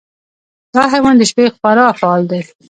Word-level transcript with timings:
دا 0.75 0.83
حیوان 0.93 1.15
د 1.17 1.23
شپې 1.29 1.45
خورا 1.55 1.85
فعال 1.99 2.21
دی. 2.31 2.41